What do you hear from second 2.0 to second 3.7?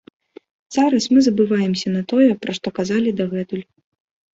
тое, пра што казалі дагэтуль.